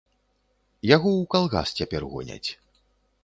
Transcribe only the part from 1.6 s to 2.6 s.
цяпер гоняць.